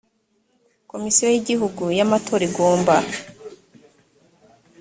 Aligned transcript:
komisiyo 0.91 1.27
y 1.31 1.39
igihugu 1.41 1.83
y 1.97 2.01
amatora 2.05 2.41
igomba 2.49 2.95